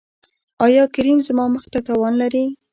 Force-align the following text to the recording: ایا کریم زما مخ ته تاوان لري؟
ایا 0.65 0.83
کریم 0.95 1.17
زما 1.27 1.45
مخ 1.53 1.63
ته 1.73 1.79
تاوان 1.87 2.13
لري؟ 2.21 2.45